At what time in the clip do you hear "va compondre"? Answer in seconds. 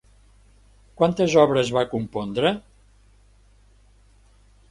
1.75-2.53